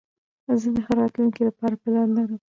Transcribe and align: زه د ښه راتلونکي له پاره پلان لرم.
زه 0.61 0.67
د 0.75 0.77
ښه 0.85 0.93
راتلونکي 0.99 1.41
له 1.47 1.51
پاره 1.57 1.75
پلان 1.81 2.09
لرم. 2.17 2.39